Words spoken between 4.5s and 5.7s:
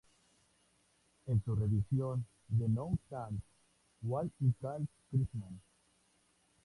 Call Christmas!